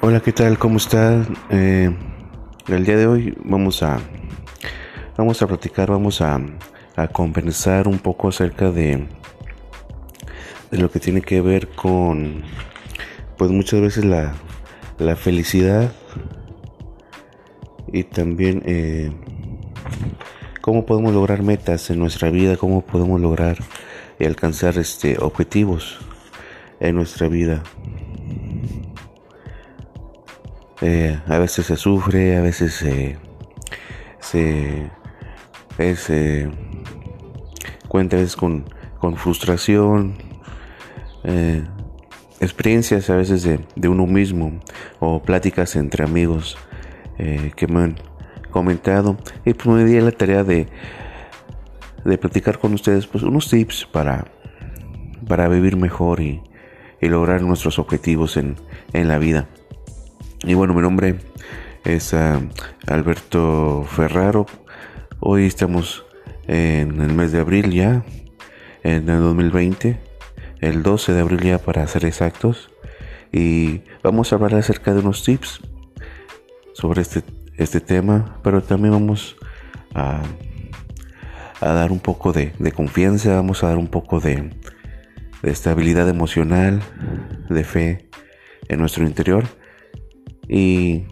[0.00, 0.58] Hola, ¿qué tal?
[0.58, 1.28] ¿Cómo estás?
[1.48, 1.94] Eh,
[2.66, 4.00] el día de hoy vamos a
[5.16, 6.40] vamos a platicar, vamos a,
[6.96, 9.06] a conversar un poco acerca de
[10.72, 12.42] de lo que tiene que ver con
[13.36, 14.34] pues muchas veces la,
[14.98, 15.92] la felicidad
[17.92, 19.12] y también eh,
[20.62, 23.58] cómo podemos lograr metas en nuestra vida, cómo podemos lograr
[24.18, 26.00] y alcanzar este objetivos
[26.80, 27.62] en nuestra vida.
[30.82, 33.16] Eh, a veces se sufre, a veces se,
[34.20, 34.90] se,
[35.96, 36.50] se
[37.88, 38.66] cuenta a veces con,
[38.98, 40.16] con frustración,
[41.24, 41.64] eh,
[42.40, 44.60] experiencias a veces de, de, uno mismo
[45.00, 46.58] o pláticas entre amigos
[47.18, 47.96] eh, que me han
[48.50, 50.68] comentado y pues me di la tarea de,
[52.04, 54.26] de platicar con ustedes pues unos tips para,
[55.26, 56.42] para vivir mejor y,
[57.00, 58.56] y lograr nuestros objetivos en,
[58.92, 59.48] en la vida.
[60.44, 61.16] Y bueno, mi nombre
[61.84, 62.48] es uh,
[62.86, 64.46] Alberto Ferraro.
[65.18, 66.04] Hoy estamos
[66.46, 68.04] en el mes de abril ya,
[68.82, 69.98] en el 2020,
[70.60, 72.70] el 12 de abril ya para ser exactos.
[73.32, 75.60] Y vamos a hablar acerca de unos tips
[76.74, 77.22] sobre este,
[77.56, 79.36] este tema, pero también vamos
[79.94, 80.20] a,
[81.60, 84.50] a dar un poco de, de, confianza, vamos a dar un poco de,
[85.42, 86.82] de estabilidad emocional,
[87.48, 88.08] de fe
[88.68, 89.44] en nuestro interior
[90.48, 91.04] y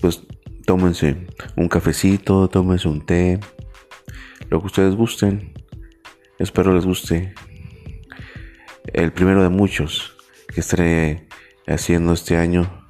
[0.00, 0.22] pues
[0.64, 3.40] tómense un cafecito, tómense un té,
[4.50, 5.52] lo que ustedes gusten.
[6.38, 7.34] Espero les guste.
[8.92, 10.16] El primero de muchos
[10.48, 11.28] que estaré
[11.66, 12.86] haciendo este año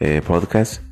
[0.00, 0.82] eh, podcast.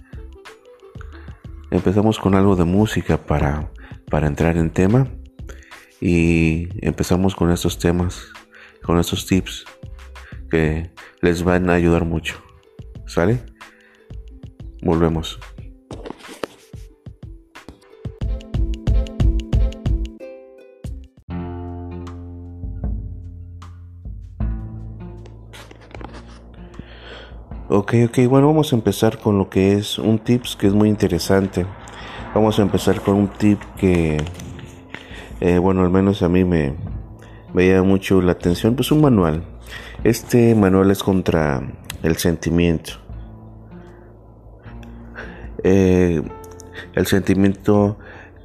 [1.71, 3.71] Empezamos con algo de música para,
[4.11, 5.09] para entrar en tema
[6.01, 8.29] y empezamos con estos temas,
[8.83, 9.65] con estos tips
[10.51, 10.91] que
[11.21, 12.46] les van a ayudar mucho.
[13.07, 13.41] ¿Sale?
[14.83, 15.39] Volvemos.
[27.69, 30.89] Ok, ok, bueno, vamos a empezar con lo que es un tips que es muy
[30.89, 31.67] interesante.
[32.35, 34.19] Vamos a empezar con un tip que,
[35.41, 36.75] eh, bueno, al menos a mí me,
[37.53, 39.43] me llama mucho la atención, pues un manual.
[40.05, 41.61] Este manual es contra
[42.07, 42.93] el sentimiento.
[45.65, 46.23] Eh,
[46.95, 47.99] el sentimiento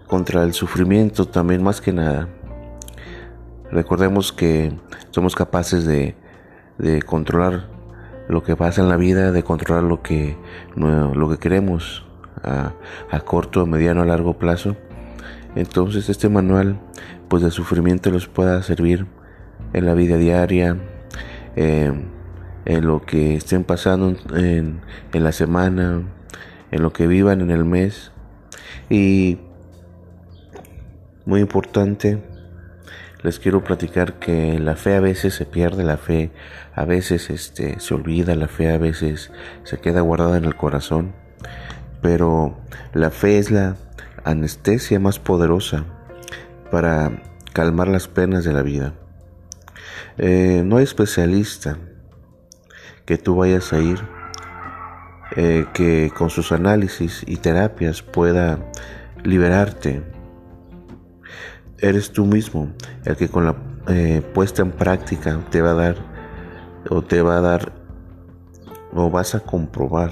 [0.07, 2.27] contra el sufrimiento también más que nada.
[3.71, 4.73] Recordemos que
[5.11, 6.15] somos capaces de,
[6.79, 7.69] de controlar
[8.27, 10.37] lo que pasa en la vida, de controlar lo que,
[10.75, 12.05] lo que queremos
[12.43, 12.73] a,
[13.23, 14.75] corto, mediano, a largo plazo.
[15.55, 16.79] Entonces este manual
[17.27, 19.05] pues de sufrimiento les pueda servir
[19.73, 20.77] en la vida diaria,
[21.55, 21.93] eh,
[22.65, 24.81] en lo que estén pasando en,
[25.13, 26.03] en la semana,
[26.71, 28.11] en lo que vivan en el mes.
[28.89, 29.39] Y
[31.25, 32.21] muy importante,
[33.23, 36.31] les quiero platicar que la fe a veces se pierde, la fe
[36.73, 39.31] a veces este, se olvida, la fe a veces
[39.63, 41.13] se queda guardada en el corazón,
[42.01, 42.57] pero
[42.93, 43.75] la fe es la
[44.23, 45.85] anestesia más poderosa
[46.71, 47.21] para
[47.53, 48.93] calmar las penas de la vida.
[50.17, 51.77] Eh, no hay especialista
[53.05, 53.99] que tú vayas a ir
[55.35, 58.59] eh, que con sus análisis y terapias pueda
[59.23, 60.03] liberarte.
[61.79, 62.69] Eres tú mismo
[63.05, 63.55] el que con la
[63.87, 65.95] eh, puesta en práctica te va a dar
[66.89, 67.71] o te va a dar
[68.93, 70.11] o vas a comprobar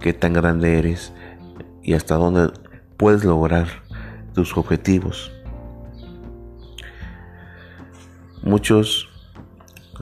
[0.00, 1.12] qué tan grande eres
[1.82, 2.52] y hasta dónde
[2.96, 3.66] puedes lograr
[4.32, 5.30] tus objetivos.
[8.42, 9.11] Muchos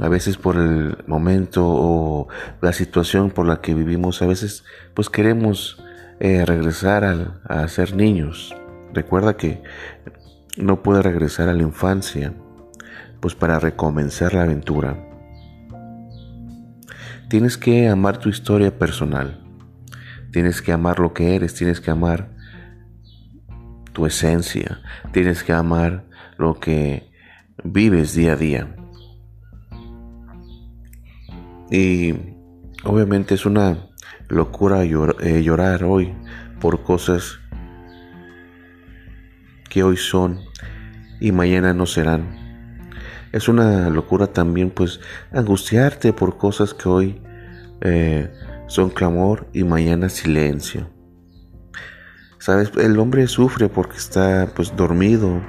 [0.00, 2.28] a veces por el momento o
[2.62, 5.82] la situación por la que vivimos, a veces pues queremos
[6.20, 8.54] eh, regresar a, a ser niños.
[8.92, 9.62] Recuerda que
[10.56, 12.32] no puedes regresar a la infancia,
[13.20, 15.06] pues para recomenzar la aventura.
[17.28, 19.40] Tienes que amar tu historia personal,
[20.32, 22.30] tienes que amar lo que eres, tienes que amar
[23.92, 24.80] tu esencia,
[25.12, 26.04] tienes que amar
[26.38, 27.10] lo que
[27.62, 28.79] vives día a día.
[31.70, 32.14] Y
[32.84, 33.88] obviamente es una
[34.28, 36.14] locura eh, llorar hoy
[36.60, 37.38] por cosas
[39.68, 40.40] que hoy son
[41.20, 42.38] y mañana no serán.
[43.32, 45.00] Es una locura también pues
[45.32, 47.22] angustiarte por cosas que hoy
[47.80, 48.28] eh,
[48.66, 50.90] son clamor y mañana silencio.
[52.38, 55.40] Sabes, el hombre sufre porque está pues dormido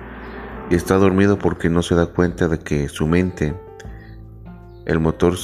[0.70, 3.56] y está dormido porque no se da cuenta de que su mente,
[4.86, 5.36] el motor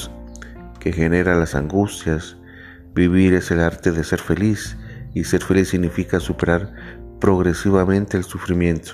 [0.80, 2.36] que genera las angustias.
[2.94, 4.76] Vivir es el arte de ser feliz
[5.14, 6.72] y ser feliz significa superar
[7.20, 8.92] progresivamente el sufrimiento,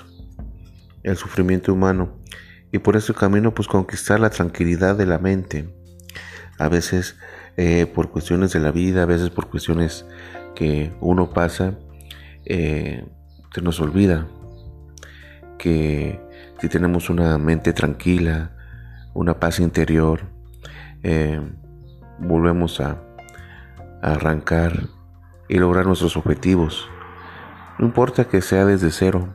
[1.03, 2.17] el sufrimiento humano
[2.71, 5.69] y por ese camino pues conquistar la tranquilidad de la mente.
[6.57, 7.15] A veces
[7.57, 10.05] eh, por cuestiones de la vida, a veces por cuestiones
[10.55, 11.77] que uno pasa,
[12.45, 13.05] eh,
[13.53, 14.27] se nos olvida
[15.57, 16.19] que
[16.59, 18.51] si tenemos una mente tranquila,
[19.13, 20.21] una paz interior,
[21.03, 21.39] eh,
[22.19, 23.01] volvemos a,
[24.01, 24.87] arrancar
[25.47, 26.87] y lograr nuestros objetivos.
[27.79, 29.33] No importa que sea desde cero,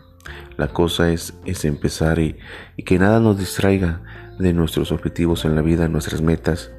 [0.57, 2.37] la cosa es, es empezar y,
[2.85, 4.03] que nada nos distraiga
[4.39, 6.71] de nuestros objetivos en la vida, nuestras metas,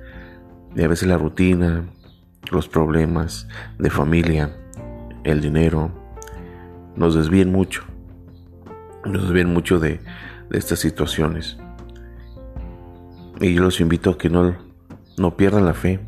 [0.75, 1.83] y a veces la rutina,
[2.49, 4.55] los problemas de familia,
[5.23, 5.91] el dinero,
[6.95, 7.83] nos desvíen mucho,
[9.05, 9.99] nos desvíen mucho de
[10.51, 11.57] estas situaciones.
[13.41, 14.70] Y yo los invito a que no,
[15.17, 15.99] no pierdan la fe,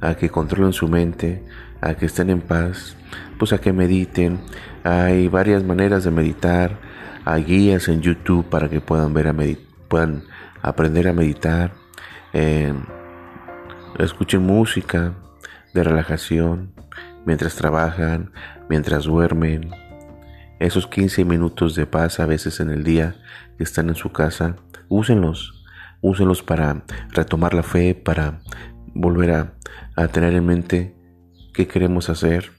[0.00, 1.44] a que controlen su mente,
[1.80, 2.96] a que estén en paz,
[3.38, 4.40] pues a que mediten.
[4.84, 6.78] Hay varias maneras de meditar,
[7.24, 9.34] hay guías en YouTube para que puedan ver a
[9.88, 10.24] puedan
[10.62, 11.72] aprender a meditar.
[12.32, 12.72] Eh,
[13.98, 15.14] escuchen música
[15.74, 16.72] de relajación
[17.24, 18.32] mientras trabajan,
[18.68, 19.70] mientras duermen.
[20.58, 23.16] Esos 15 minutos de paz a veces en el día
[23.56, 24.56] que están en su casa,
[24.88, 25.57] úsenlos,
[26.00, 28.40] úsenlos para retomar la fe, para
[28.94, 29.54] volver a,
[29.96, 30.96] a tener en mente
[31.52, 32.52] qué queremos hacer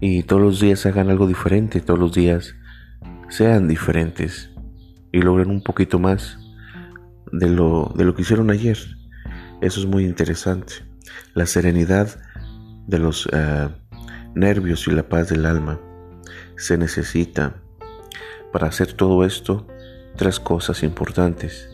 [0.00, 2.54] y todos los días hagan algo diferente, todos los días
[3.28, 4.50] sean diferentes
[5.12, 6.38] y logren un poquito más
[7.32, 8.78] de lo, de lo que hicieron ayer.
[9.60, 10.74] Eso es muy interesante.
[11.34, 12.20] La serenidad
[12.86, 13.68] de los eh,
[14.34, 15.80] nervios y la paz del alma
[16.56, 17.54] se necesita
[18.52, 19.66] para hacer todo esto
[20.16, 21.73] tres cosas importantes.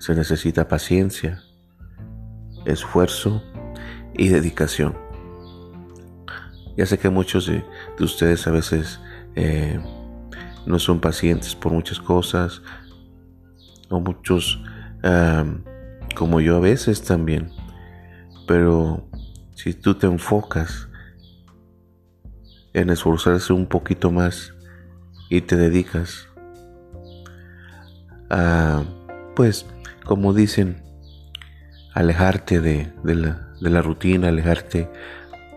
[0.00, 1.42] Se necesita paciencia,
[2.64, 3.42] esfuerzo
[4.14, 4.96] y dedicación.
[6.76, 7.62] Ya sé que muchos de,
[8.00, 8.98] ustedes a veces
[9.36, 9.78] eh,
[10.66, 12.62] no son pacientes por muchas cosas,
[13.90, 14.62] o muchos
[16.16, 17.50] como yo a veces también.
[18.46, 19.06] Pero
[19.54, 20.88] si tú te enfocas
[22.72, 24.54] en esforzarse un poquito más
[25.28, 26.26] y te dedicas
[29.34, 29.66] pues,
[30.04, 30.82] como dicen,
[31.94, 34.90] alejarte de, la, de la rutina, alejarte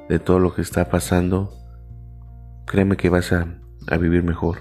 [0.10, 1.54] de todo lo que está pasando,
[2.66, 3.48] créeme que vas a,
[3.88, 4.60] a vivir mejor.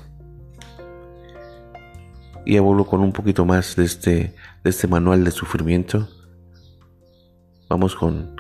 [2.44, 4.34] Y vuelvo con un poquito más de este,
[4.64, 6.08] de este manual de sufrimiento.
[7.68, 8.34] Vamos con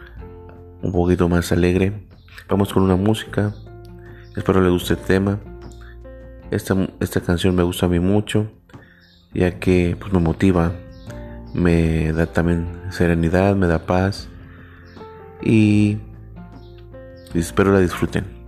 [0.82, 2.08] un poquito más alegre.
[2.48, 3.54] Vamos con una música.
[4.36, 5.38] Espero le guste el tema.
[6.50, 8.50] Esta, esta canción me gusta a mí mucho,
[9.32, 10.72] ya que pues, me motiva,
[11.54, 14.28] me da también serenidad, me da paz.
[15.42, 15.98] Y
[17.34, 18.42] espero la disfruten.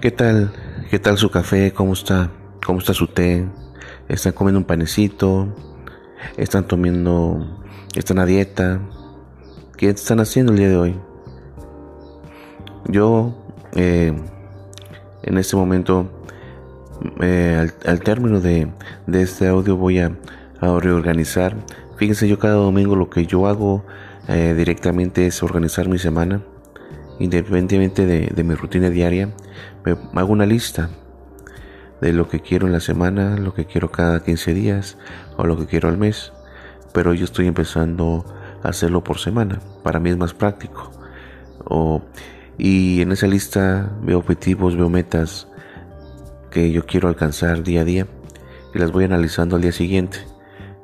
[0.00, 0.52] ¿Qué tal?
[0.90, 1.72] ¿Qué tal su café?
[1.72, 2.28] ¿Cómo está?
[2.66, 3.46] ¿Cómo está su té?
[4.08, 5.71] ¿Están comiendo un panecito?
[6.36, 7.60] ¿Están tomando...
[7.94, 8.80] ¿Están a dieta?
[9.76, 10.96] ¿Qué están haciendo el día de hoy?
[12.88, 13.34] Yo,
[13.72, 14.12] eh,
[15.22, 16.10] en este momento,
[17.20, 18.68] eh, al, término de,
[19.12, 20.12] este audio voy a,
[20.60, 21.56] reorganizar.
[21.96, 23.84] Fíjense, yo cada domingo lo que yo hago
[24.28, 26.42] eh, directamente es organizar mi semana
[27.22, 29.30] independientemente de, mi rutina diaria,
[29.84, 30.90] me hago una lista
[32.02, 34.98] de lo que quiero en la semana, lo que quiero cada 15 días
[35.36, 36.32] o lo que quiero al mes.
[36.92, 38.26] Pero yo estoy empezando
[38.64, 39.60] a hacerlo por semana.
[39.84, 40.90] Para mí es más práctico.
[42.58, 45.46] y en esa lista veo objetivos, veo metas
[46.50, 48.06] que yo quiero alcanzar día a día
[48.74, 50.18] y las voy analizando al día siguiente.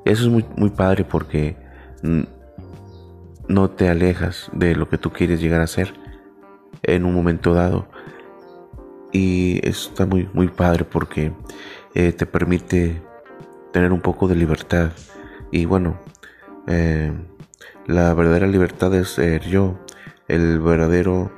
[0.04, 1.56] Eso es muy, muy padre porque
[3.48, 5.92] no te alejas de lo que tú quieres llegar a ser
[6.84, 7.88] en un momento dado.
[9.12, 11.32] Y eso está muy, muy padre porque
[11.94, 13.02] eh, te permite
[13.72, 14.92] tener un poco de libertad.
[15.50, 15.98] Y bueno,
[16.66, 17.12] eh,
[17.86, 19.78] la verdadera libertad es ser yo,
[20.28, 21.32] el verdadero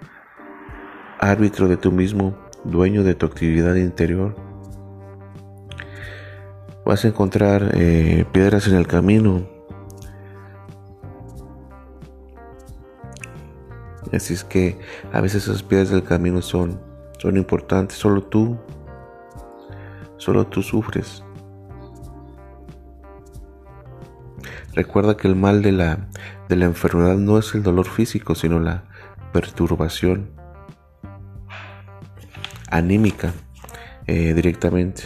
[1.20, 4.34] árbitro de tú mismo, dueño de tu actividad interior.
[6.84, 9.46] Vas a encontrar eh, piedras en el camino,
[14.12, 14.78] Así es que
[15.12, 16.80] a veces esas piedras del camino son,
[17.20, 17.98] son importantes.
[17.98, 18.58] Solo tú,
[20.16, 21.22] solo tú sufres.
[24.72, 26.08] Recuerda que el mal de la,
[26.48, 28.84] de la enfermedad no es el dolor físico, sino la
[29.32, 30.30] perturbación
[32.70, 33.32] anímica
[34.06, 35.02] eh, directamente.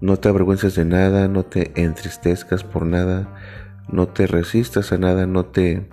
[0.00, 3.34] No te avergüences de nada, no te entristezcas por nada,
[3.88, 5.88] no te resistas a nada, no te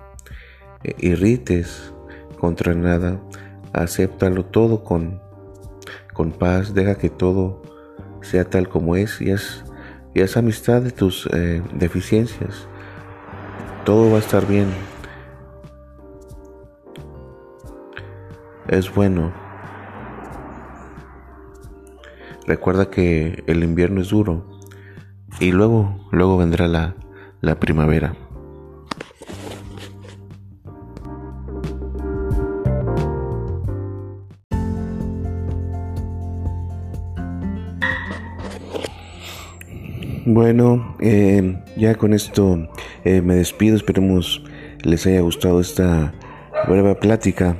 [0.82, 1.91] eh, irrites
[2.42, 3.20] contra nada,
[3.72, 5.22] acéptalo todo con,
[6.12, 7.62] con paz, deja que todo
[8.20, 9.64] sea tal como es y es,
[10.12, 12.66] y amistad de tus eh, deficiencias.
[13.84, 14.66] Todo va a estar bien.
[18.66, 19.32] Es bueno.
[22.48, 24.44] Recuerda que el invierno es duro
[25.38, 26.96] y luego, luego vendrá la,
[27.40, 28.16] la primavera.
[40.24, 42.68] Bueno, eh, ya con esto
[43.04, 43.74] eh, me despido.
[43.74, 44.44] Esperemos
[44.82, 46.14] les haya gustado esta
[46.68, 47.56] breve plática,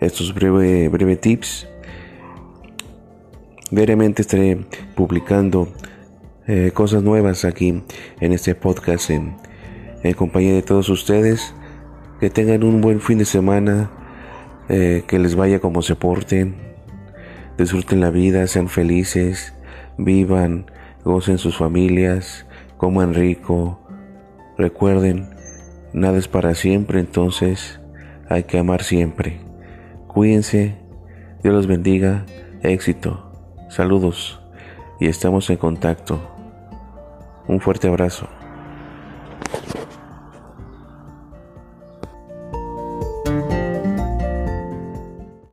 [0.00, 1.68] estos breve, breve tips.
[3.70, 4.58] Diariamente estaré
[4.96, 5.68] publicando
[6.48, 7.80] eh, cosas nuevas aquí
[8.20, 9.36] en este podcast en,
[10.02, 11.54] en, compañía de todos ustedes.
[12.18, 13.88] Que tengan un buen fin de semana,
[14.68, 16.54] que les vaya como se porten,
[17.56, 19.54] disfruten la vida, sean felices,
[19.96, 20.66] vivan
[21.04, 23.80] gocen sus familias, coman rico.
[24.56, 25.30] Recuerden,
[25.92, 27.80] nada es para siempre, entonces
[28.28, 29.40] hay que amar siempre.
[30.06, 30.76] Cuídense,
[31.42, 32.26] Dios los bendiga,
[32.62, 33.32] éxito,
[33.68, 34.40] saludos
[34.98, 36.20] y estamos en contacto.
[37.48, 38.28] Un fuerte abrazo.